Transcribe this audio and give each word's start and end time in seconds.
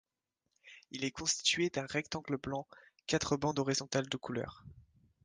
Il 0.89 1.05
est 1.05 1.11
constitué 1.11 1.69
d'un 1.69 1.85
rectangle 1.85 2.35
blanc, 2.37 2.65
quatre 3.05 3.37
bandes 3.37 3.59
horizontale 3.59 4.09
de 4.09 4.17
couleur. 4.17 4.65